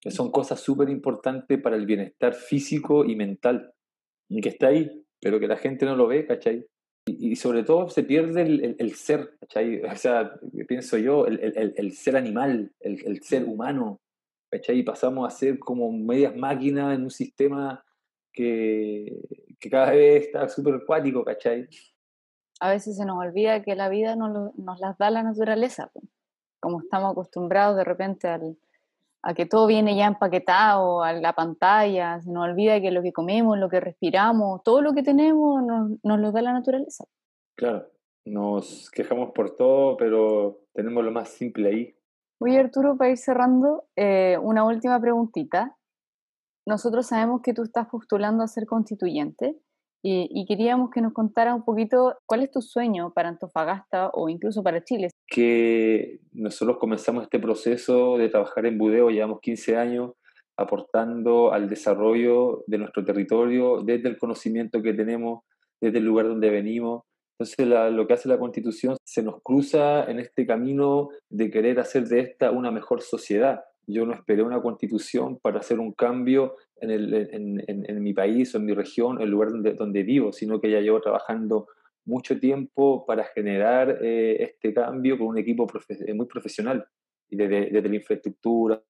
[0.00, 3.72] que son cosas súper importantes para el bienestar físico y mental,
[4.28, 6.66] y que está ahí, pero que la gente no lo ve, ¿cachai?
[7.18, 8.42] Y, sobre todo se pierde
[8.78, 9.82] el, ser, ¿cachai?
[9.82, 10.32] O sea,
[10.68, 14.00] pienso yo, el, el ser animal, el, ser humano,
[14.50, 14.78] ¿cachai?
[14.78, 17.84] Y pasamos a ser como medias máquinas en un sistema
[18.32, 19.20] que,
[19.70, 21.68] cada vez está súper acuático, ¿cachai?
[22.60, 25.90] A veces se nos olvida que la vida nos, nos las da la naturaleza
[26.60, 28.28] como estamos acostumbrados de repente
[29.22, 33.12] a que todo viene ya empaquetado, a la pantalla, se nos olvida que lo que
[33.12, 37.04] comemos, lo que respiramos, todo lo que tenemos nos, lo da la naturaleza.
[37.56, 37.86] Claro,
[38.24, 41.96] nos quejamos por todo, pero tenemos lo más simple ahí.
[42.40, 45.76] Oye Arturo, para ir cerrando, eh, una última preguntita.
[46.66, 49.58] Nosotros sabemos que tú estás postulando a ser constituyente
[50.02, 54.62] y, queríamos que nos contara un poquito cuál es tu sueño para Antofagasta o incluso
[54.62, 55.10] para Chile.
[55.30, 60.10] Que nosotros comenzamos este proceso de trabajar en Budeo, llevamos 15 años
[60.56, 65.42] aportando al desarrollo de nuestro territorio desde el conocimiento que tenemos,
[65.80, 67.04] desde el lugar donde venimos.
[67.38, 72.06] Entonces lo que hace la Constitución se nos cruza en este camino de querer hacer
[72.08, 73.62] de esta una mejor sociedad.
[73.86, 78.58] Yo no esperé una constitución para hacer un cambio en, el, en, mi país o
[78.58, 81.66] en mi región, el lugar donde, donde vivo, sino que ya llevo trabajando
[82.04, 86.86] mucho tiempo para generar eh, este cambio con un equipo eh, muy profesional,
[87.28, 88.82] desde, desde, la infraestructura,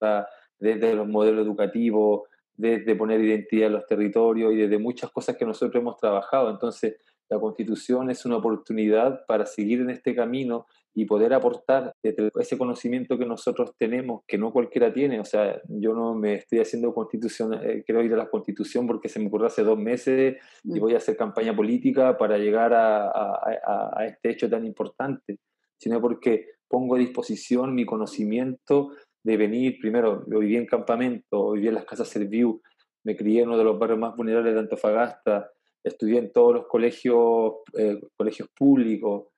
[0.59, 2.23] desde los modelos educativos,
[2.55, 6.51] desde poner identidad en los territorios y desde muchas cosas que nosotros hemos trabajado.
[6.51, 6.97] Entonces,
[7.31, 13.17] la constitución es una oportunidad para seguir en este camino y poder aportar ese conocimiento
[13.17, 15.21] que nosotros tenemos, que no cualquiera tiene.
[15.21, 19.09] O sea, yo no me estoy haciendo constitución, eh, quiero ir a la constitución porque
[19.09, 20.81] se me ocurrió hace dos meses y mm.
[20.81, 25.39] voy a hacer campaña política para llegar a, a este hecho tan importante,
[25.79, 28.91] sino porque pongo a disposición mi conocimiento
[29.23, 32.61] de venir, primero, yo viví en campamento, viví en las casas Serviu,
[33.05, 35.51] me crié en uno de los barrios más vulnerables de Antofagasta,
[35.83, 39.29] estudié en todos los colegios, eh, colegios públicos,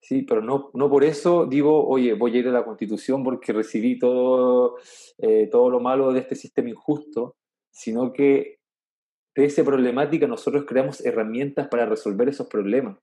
[0.00, 3.52] sí, pero no, no por eso digo, oye, voy a ir a la constitución porque
[3.52, 4.76] recibí todo,
[5.18, 7.36] eh, todo lo malo de este sistema injusto,
[7.70, 8.58] sino que
[9.36, 12.98] de esa problemática nosotros creamos herramientas para resolver esos problemas.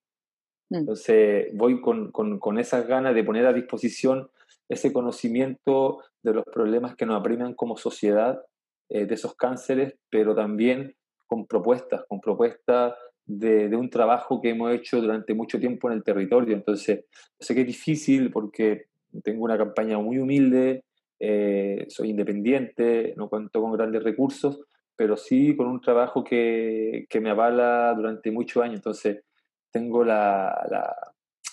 [0.70, 0.76] Mm.
[0.76, 4.30] Entonces voy con, con, con, esas ganas de poner a disposición
[4.68, 8.44] ese conocimiento de los problemas que nos apremian como sociedad,
[8.90, 10.96] eh, de esos cánceres, pero también
[11.28, 12.94] con propuestas, con propuestas
[13.28, 16.56] de, un trabajo que hemos hecho durante mucho tiempo en el territorio.
[16.56, 17.06] Entonces,
[17.40, 18.86] sé que es difícil porque
[19.24, 20.86] tengo una campaña muy humilde,
[21.20, 24.62] eh, soy independiente, no cuento con grandes recursos,
[24.96, 28.78] pero sí con un trabajo que, que me avala durante muchos años.
[28.78, 29.24] Entonces,
[29.72, 30.96] tengo la, la,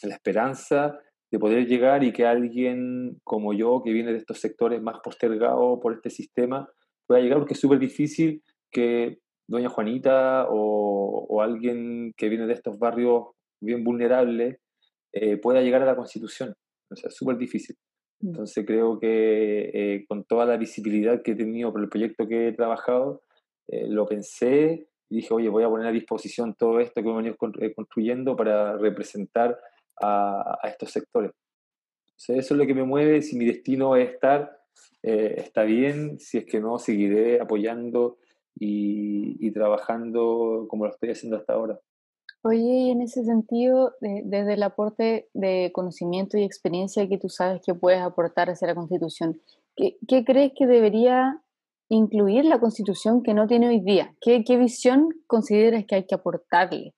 [0.02, 0.98] la, esperanza
[1.30, 5.80] de poder llegar y que alguien como yo, que viene de estos sectores más postergados
[5.80, 6.70] por este sistema,
[7.06, 12.78] pueda llegar, porque es súper difícil que doña Juanita o, alguien que viene de estos
[12.78, 13.24] barrios
[13.60, 14.56] bien vulnerables
[15.12, 16.54] eh, pueda llegar a la Constitución.
[16.90, 17.76] O sea, es súper difícil.
[18.20, 18.28] Mm.
[18.28, 22.48] Entonces creo que eh, con toda la visibilidad que he tenido por el proyecto que
[22.48, 23.22] he trabajado,
[23.68, 27.22] eh, lo pensé y dije, oye, voy a poner a disposición todo esto que hemos
[27.22, 27.36] venido
[27.74, 29.58] construyendo para representar
[30.00, 31.32] a, estos sectores.
[32.16, 33.22] eso es lo que me mueve.
[33.22, 34.56] Si mi destino es estar,
[35.02, 36.18] está bien.
[36.18, 38.18] Si es que no, seguiré apoyando
[38.56, 41.78] y, trabajando como lo estoy haciendo hasta ahora.
[42.42, 47.62] Oye, y en ese sentido, desde el aporte de conocimiento y experiencia que tú sabes
[47.64, 49.40] que puedes aportar hacia la Constitución,
[49.76, 51.40] ¿qué, crees que debería
[51.88, 54.14] incluir la Constitución que no tiene hoy día?
[54.20, 56.92] ¿Qué, visión consideras que hay que aportarle?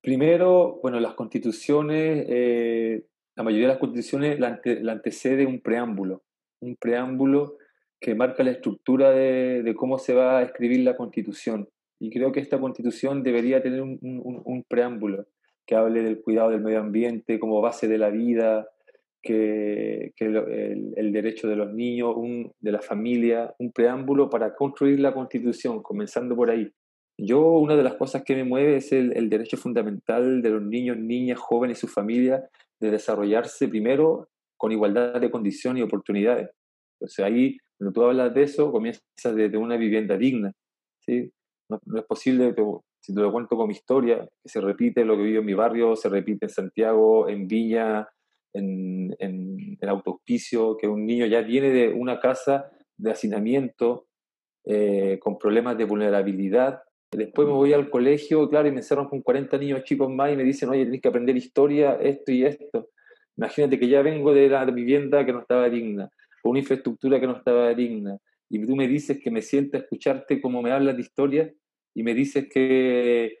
[0.00, 3.06] Primero, bueno, las constituciones, eh,
[3.36, 4.60] la mayoría de las constituciones la,
[4.92, 6.22] antecede un preámbulo,
[6.60, 7.56] un preámbulo
[8.04, 11.70] que marca la estructura de, cómo se va a escribir la constitución.
[11.98, 15.24] Y creo que esta constitución debería tener un, preámbulo
[15.66, 18.68] que hable del cuidado del medio ambiente como base de la vida,
[19.22, 22.14] que, el, derecho de los niños,
[22.60, 26.70] de la familia, un preámbulo para construir la constitución, comenzando por ahí.
[27.16, 30.62] Yo, una de las cosas que me mueve es el, el derecho fundamental de los
[30.62, 32.42] niños, niñas, jóvenes y sus familias
[32.80, 36.50] de desarrollarse primero con igualdad de condiciones y oportunidades.
[37.00, 39.02] Entonces ahí, cuando tú hablas de eso, comienzas
[39.34, 40.52] desde una vivienda digna.
[41.00, 41.30] ¿sí?
[41.68, 42.54] No, es posible,
[43.00, 45.54] si te lo cuento con mi historia, que se repite lo que vivo en mi
[45.54, 48.08] barrio, se repite en Santiago, en Viña,
[48.52, 54.06] en, en, en Autospicio, que un niño ya viene de una casa de hacinamiento
[54.66, 56.82] eh, con problemas de vulnerabilidad.
[57.12, 60.36] Después me voy al colegio, claro, y me encerran con 40 niños chicos más y
[60.36, 62.88] me dicen, oye, tenés que aprender historia, esto y esto.
[63.36, 66.08] Imagínate que ya vengo de la vivienda que no estaba digna,
[66.44, 68.18] con una infraestructura que no estaba digna,
[68.50, 71.54] y tú me dices que me sienta a escucharte cómo me hablas de historia
[71.94, 73.38] y me dices que,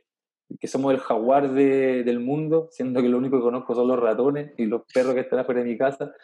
[0.58, 4.52] que somos el jaguar del mundo, siendo que lo único que conozco son los ratones
[4.56, 6.14] y los perros que están afuera de mi casa.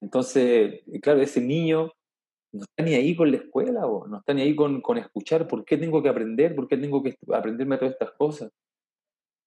[0.00, 1.92] Entonces, claro, ese niño
[2.52, 5.64] no está ni ahí con la escuela, no está ni ahí con, con, escuchar por
[5.64, 8.50] qué tengo que aprender, por qué tengo que aprenderme todas estas cosas.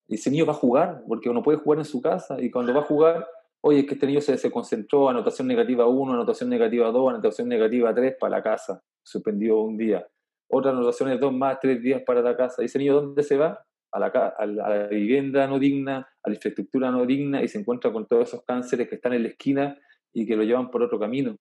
[0.07, 2.79] ese niño va a jugar, porque uno puede jugar en su casa y cuando va
[2.79, 3.27] a jugar
[3.61, 7.47] oye, es que este niño se, se concentró, anotación negativa 1, anotación negativa 2, anotación
[7.47, 10.05] negativa 3 para la casa, suspendió un día.
[10.49, 12.61] Otra anotación es 2 más, 3 días para la casa.
[12.61, 13.63] ¿Y ese niño dónde se va?
[13.91, 17.91] A la, a la, vivienda no digna, a la infraestructura no digna y se encuentra
[17.91, 19.77] con todos esos cánceres que están en la esquina
[20.13, 21.37] y que lo llevan por otro camino.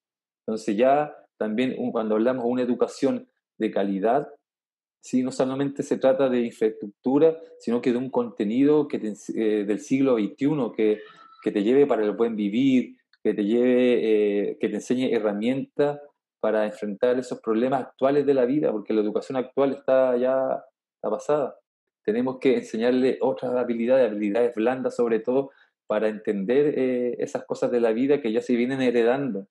[0.46, 4.28] Entonces ya también cuando hablamos de una educación de calidad,
[5.00, 5.22] ¿sí?
[5.22, 8.96] no solamente se trata de infraestructura, sino que de un contenido que
[9.34, 11.00] eh, del siglo XXI que
[11.46, 16.00] que te lleve para el buen vivir, que te lleve, eh, que te enseñe herramientas
[16.40, 20.60] para enfrentar esos problemas actuales de la vida, porque la educación actual está ya
[20.96, 21.56] está pasada.
[22.04, 25.52] Tenemos que enseñarle otras habilidades, habilidades blandas sobre todo,
[25.86, 29.46] para entender eh, esas cosas de la vida que ya se vienen heredando.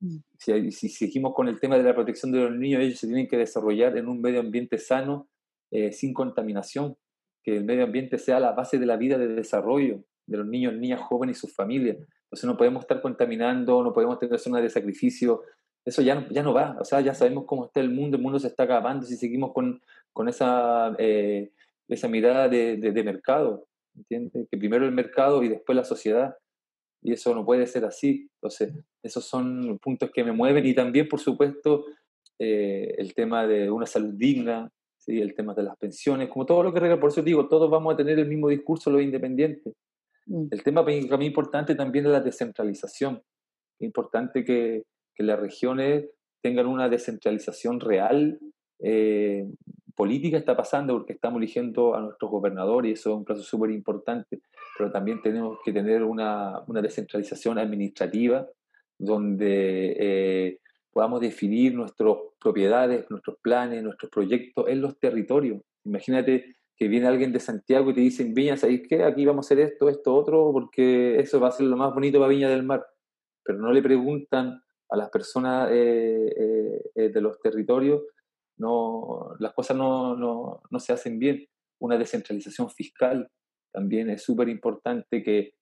[0.00, 0.20] Mm.
[0.38, 3.28] Si, si, seguimos con el tema de la protección de los niños, ellos se tienen
[3.28, 5.28] que desarrollar en un medio ambiente sano,
[5.70, 6.96] eh, sin contaminación,
[7.42, 10.74] que el medio ambiente sea la base de la vida de desarrollo, de los niños,
[10.74, 11.96] niñas, jóvenes y sus familias.
[11.96, 15.42] Entonces no podemos estar contaminando, no podemos tener zonas de sacrificio.
[15.84, 16.76] Eso ya no, ya no va.
[16.80, 19.52] O sea, ya sabemos cómo está el mundo, el mundo se está acabando si seguimos
[19.52, 21.50] con, con esa, eh,
[21.88, 23.66] esa mirada de, de, mercado.
[23.96, 24.46] ¿Entiendes?
[24.48, 26.36] Que primero el mercado y después la sociedad.
[27.02, 28.28] Y eso no puede ser así.
[28.36, 31.86] Entonces, esos son puntos que me mueven y también, por supuesto,
[32.38, 35.20] eh, el tema de una salud digna, ¿sí?
[35.20, 37.00] el tema de las pensiones, como todo lo que regala.
[37.00, 39.74] Por eso digo, todos vamos a tener el mismo discurso los independientes.
[40.30, 40.46] Mm.
[40.50, 43.20] El tema para mí importante también es la descentralización.
[43.78, 46.06] Es importante que, que las regiones
[46.40, 48.38] tengan una descentralización real.
[48.78, 49.46] Eh,
[49.94, 53.70] política está pasando porque estamos eligiendo a nuestros gobernadores y eso es un plazo súper
[53.70, 54.40] importante,
[54.78, 58.46] pero también tenemos que tener una, una descentralización administrativa
[58.98, 60.58] donde eh,
[60.92, 65.60] podamos definir nuestras propiedades, nuestros planes, nuestros proyectos en los territorios.
[65.84, 69.04] Imagínate que viene alguien de Santiago y te dicen, Viña, ¿sabéis qué?
[69.04, 72.18] Aquí vamos a hacer esto, esto, otro, porque eso va a ser lo más bonito
[72.18, 72.86] para Viña del Mar.
[73.44, 78.00] Pero no le preguntan a las personas eh, eh, eh, de los territorios,
[78.56, 81.46] no, las cosas no, no, no, se hacen bien.
[81.82, 83.28] Una descentralización fiscal
[83.70, 85.52] también es súper importante que,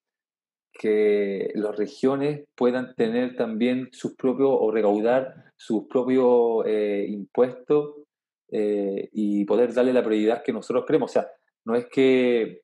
[0.72, 6.64] que las regiones puedan tener también sus propios o recaudar sus propios
[7.08, 8.07] impuestos
[8.50, 11.10] eh, y poder darle la prioridad que nosotros creemos.
[11.10, 11.28] O sea,
[11.64, 12.62] no es que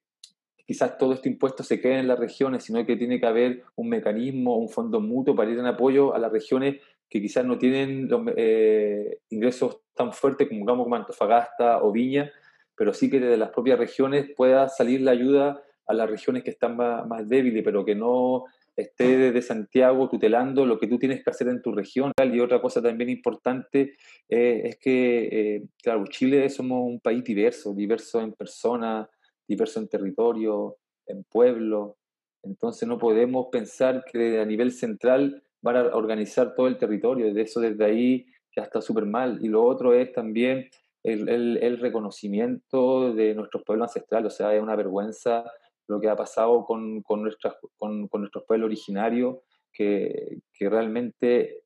[0.66, 3.88] quizás todo este impuesto se quede en las regiones, sino que tiene que haber un
[3.88, 8.08] mecanismo, un fondo mutuo para ir en apoyo a las regiones que quizás no tienen
[8.36, 12.32] eh, ingresos tan fuertes como, como Antofagasta o Viña,
[12.74, 16.50] pero sí que desde las propias regiones pueda salir la ayuda a las regiones que
[16.50, 18.46] están más débiles, pero que no
[18.76, 22.12] esté desde Santiago tutelando lo que tú tienes que hacer en tu región.
[22.16, 23.94] Y otra cosa también importante
[24.28, 29.08] eh, es que, eh, claro, Chile somos un país diverso, diverso en personas,
[29.46, 31.96] diverso en territorio, en pueblo.
[32.42, 37.32] Entonces no podemos pensar que a nivel central van a organizar todo el territorio.
[37.32, 39.38] De eso desde ahí ya está súper mal.
[39.42, 40.68] Y lo otro es también
[41.02, 44.32] el, reconocimiento de nuestros pueblos ancestrales.
[44.32, 45.44] O sea, es una vergüenza
[45.88, 49.38] lo que ha pasado con, con, nuestras, con, con nuestros pueblos originarios,
[49.72, 51.62] que, que, realmente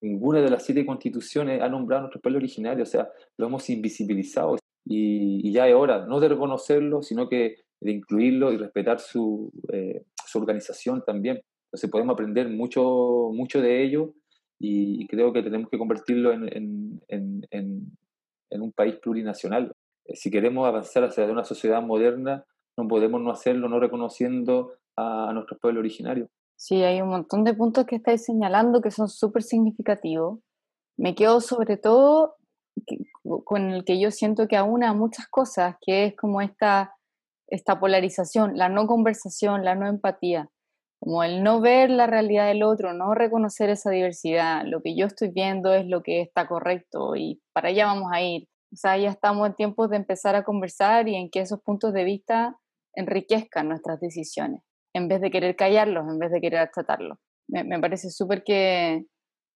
[0.00, 2.82] ninguna de las siete constituciones ha nombrado a nuestro pueblo originario.
[2.82, 4.56] O sea, lo hemos invisibilizado.
[4.84, 10.04] Y, ya es hora, no de reconocerlo, sino que de incluirlo y respetar su, eh,
[10.26, 11.40] su organización también.
[11.66, 14.14] Entonces podemos aprender mucho, mucho de ello
[14.58, 16.48] y, creo que tenemos que convertirlo en,
[17.08, 17.98] en, en,
[18.50, 19.72] en un país plurinacional.
[20.04, 22.44] Eh, si queremos avanzar hacia una sociedad moderna,
[22.78, 26.30] no podemos no hacerlo no reconociendo a, nuestros pueblos originarios.
[26.56, 30.40] Sí, hay un montón de puntos que estáis señalando que son súper significativos.
[30.96, 32.36] Me quedo sobre todo
[33.44, 36.94] con el que yo siento que aúna muchas cosas, que es como esta,
[37.48, 40.48] esta polarización, la no conversación, la no empatía
[41.00, 45.06] como el no ver la realidad del otro, no reconocer esa diversidad, lo que yo
[45.06, 48.48] estoy viendo es lo que está correcto y para allá vamos a ir.
[48.72, 51.92] O sea, ya estamos en tiempos de empezar a conversar y en que esos puntos
[51.92, 52.58] de vista
[52.98, 57.18] enriquezcan nuestras decisiones, en vez de querer callarlos, en vez de querer tratarlos.
[57.48, 59.06] Me, parece súper que,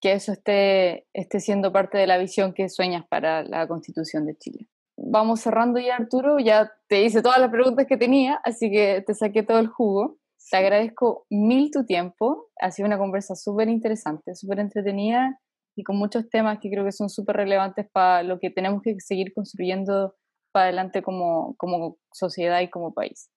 [0.00, 4.36] que eso esté, esté siendo parte de la visión que sueñas para la Constitución de
[4.38, 4.68] Chile.
[4.96, 9.14] Vamos cerrando ya, Arturo, ya te hice todas las preguntas que tenía, así que te
[9.14, 10.16] saqué todo el jugo.
[10.50, 12.48] Te agradezco mil tu tiempo.
[12.60, 15.38] Ha sido una conversa súper interesante, súper entretenida
[15.76, 18.94] y con muchos temas que creo que son súper relevantes para lo que tenemos que
[19.00, 20.14] seguir construyendo
[20.52, 23.30] para adelante como, como sociedad y como país.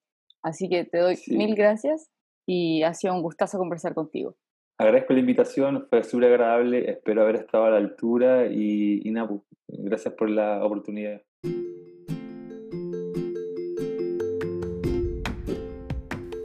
[0.43, 2.11] Así que te doy mil gracias
[2.45, 4.35] y ha sido un gustazo conversar contigo.
[4.77, 9.29] Agradezco la invitación, fue súper agradable, espero haber estado a la altura y, y nada,
[9.29, 11.21] pues, gracias por la oportunidad.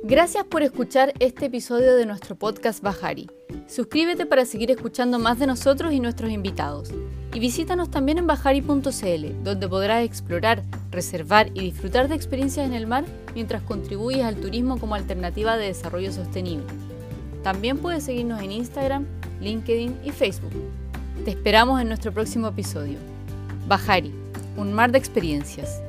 [0.05, 3.29] Gracias por escuchar este episodio de nuestro podcast Bajari.
[3.71, 6.91] Suscríbete para seguir escuchando más de nosotros y nuestros invitados.
[7.33, 12.89] Y visítanos también en bajari.cl, donde podrás explorar, reservar y disfrutar de experiencias en el
[12.89, 16.67] mar mientras contribuyes al turismo como alternativa de desarrollo sostenible.
[17.45, 19.07] También puedes seguirnos en Instagram,
[19.41, 20.53] LinkedIn y Facebook.
[21.25, 22.99] Te esperamos en nuestro próximo episodio.
[23.69, 24.13] Bajari,
[24.57, 25.81] un mar de experiencias.